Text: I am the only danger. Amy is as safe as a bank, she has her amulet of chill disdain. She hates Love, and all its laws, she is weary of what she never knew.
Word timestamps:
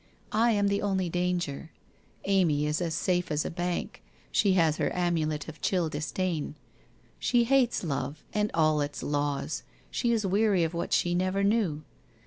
I 0.31 0.49
am 0.53 0.67
the 0.67 0.81
only 0.81 1.09
danger. 1.11 1.69
Amy 2.25 2.65
is 2.65 2.81
as 2.81 2.95
safe 2.95 3.29
as 3.31 3.45
a 3.45 3.51
bank, 3.51 4.01
she 4.31 4.53
has 4.53 4.77
her 4.77 4.89
amulet 4.95 5.47
of 5.47 5.61
chill 5.61 5.89
disdain. 5.89 6.55
She 7.19 7.43
hates 7.43 7.83
Love, 7.83 8.23
and 8.33 8.49
all 8.55 8.81
its 8.81 9.03
laws, 9.03 9.61
she 9.91 10.11
is 10.11 10.25
weary 10.25 10.63
of 10.63 10.73
what 10.73 10.91
she 10.91 11.13
never 11.13 11.43
knew. 11.43 11.83